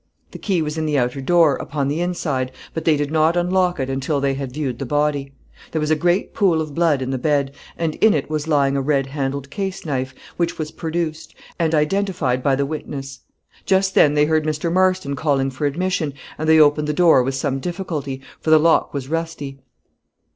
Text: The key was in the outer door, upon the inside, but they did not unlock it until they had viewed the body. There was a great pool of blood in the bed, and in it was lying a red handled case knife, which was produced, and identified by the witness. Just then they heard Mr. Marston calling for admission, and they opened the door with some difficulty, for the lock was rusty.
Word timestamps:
The 0.31 0.39
key 0.39 0.63
was 0.63 0.79
in 0.79 0.87
the 0.87 0.97
outer 0.97 1.21
door, 1.21 1.57
upon 1.57 1.87
the 1.87 2.01
inside, 2.01 2.51
but 2.73 2.85
they 2.85 2.97
did 2.97 3.11
not 3.11 3.37
unlock 3.37 3.79
it 3.79 3.87
until 3.87 4.19
they 4.19 4.33
had 4.33 4.51
viewed 4.51 4.79
the 4.79 4.85
body. 4.87 5.31
There 5.69 5.79
was 5.79 5.91
a 5.91 5.95
great 5.95 6.33
pool 6.33 6.59
of 6.59 6.73
blood 6.73 7.03
in 7.03 7.11
the 7.11 7.19
bed, 7.19 7.53
and 7.77 7.93
in 7.97 8.15
it 8.15 8.27
was 8.27 8.47
lying 8.47 8.75
a 8.75 8.81
red 8.81 9.05
handled 9.05 9.51
case 9.51 9.85
knife, 9.85 10.15
which 10.37 10.57
was 10.57 10.71
produced, 10.71 11.35
and 11.59 11.75
identified 11.75 12.41
by 12.41 12.55
the 12.55 12.65
witness. 12.65 13.19
Just 13.63 13.93
then 13.93 14.15
they 14.15 14.25
heard 14.25 14.43
Mr. 14.43 14.73
Marston 14.73 15.15
calling 15.15 15.51
for 15.51 15.67
admission, 15.67 16.15
and 16.35 16.49
they 16.49 16.59
opened 16.59 16.87
the 16.87 16.93
door 16.93 17.21
with 17.21 17.35
some 17.35 17.59
difficulty, 17.59 18.23
for 18.39 18.49
the 18.49 18.57
lock 18.57 18.95
was 18.95 19.07
rusty. 19.07 19.59